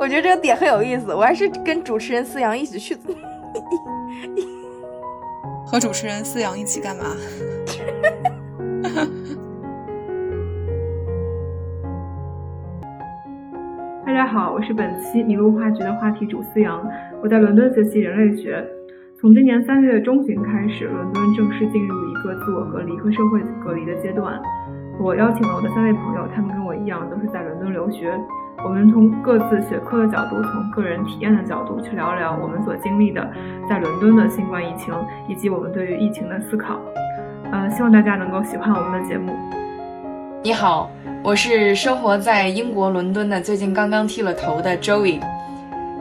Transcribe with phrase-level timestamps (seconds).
[0.00, 2.96] 我觉得这个点很有意思，我还是跟主持人思阳一起去。
[5.66, 7.04] 和主持人思阳一起干嘛？
[14.06, 16.80] 大家好，我是本期麋鹿话剧的话题主思阳，
[17.22, 18.64] 我在伦敦学习人类学。
[19.20, 24.40] 从今年三月中旬开始，伦敦正式进入一个自我隔离和社会隔离的阶段。
[25.00, 28.16] 我邀请了我的三位朋友，他们跟我一样都是在伦敦留学。
[28.64, 33.24] 我们从各自学科的角度，从个人体验的角度去聊聊我们所经历的
[33.68, 34.92] 在伦敦的新冠疫情，
[35.28, 36.80] 以及我们对于疫情的思考。
[37.52, 39.32] 呃，希望大家能够喜欢我们的节目。
[40.42, 40.90] 你好，
[41.22, 45.20] 我是生活在英国伦敦的最近刚刚剃了头的 Joey。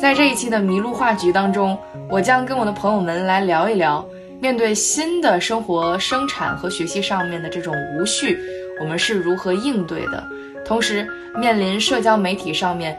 [0.00, 1.76] 在这一期的麋鹿话局当中，
[2.08, 4.02] 我将跟我的朋友们来聊一聊，
[4.40, 8.38] 面对新的生活、生产和学习上面的这种无序，
[8.80, 10.24] 我们是如何应对的。
[10.68, 12.94] 同时，面临社交媒体上面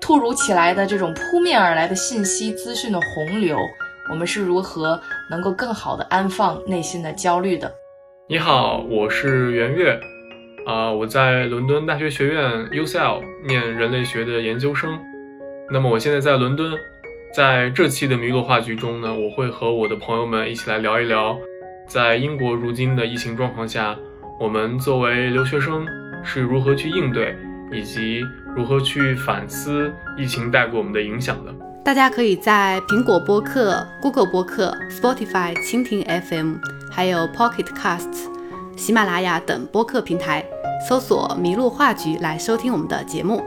[0.00, 3.58] 突如其来的这种扑面而来的信息资讯的洪流，
[4.08, 7.68] 我们是如何能够更好的安放内心的焦虑的？
[8.28, 9.98] 你好，我是袁月，
[10.66, 14.96] 啊，我在伦敦大学学院 UCL 念人类学的研究生。
[15.72, 16.74] 那么我现在在伦敦，
[17.34, 21.36] 在这期的麋鹿话剧中呢，我会和我的朋友们一起来聊一聊，
[21.88, 23.96] 在英国如今的疫情状况下，
[24.38, 25.84] 我们作为留学生。
[26.24, 27.36] 是如何去应对，
[27.70, 28.22] 以及
[28.56, 31.54] 如何去反思疫情带给我们的影响的？
[31.84, 36.54] 大家可以在苹果播客、Google 播客、Spotify、蜻蜓 FM，
[36.90, 38.26] 还有 Pocket Casts、
[38.74, 40.42] 喜马拉雅等播客平台
[40.88, 43.42] 搜索“麋鹿话剧”来收听我们的节目。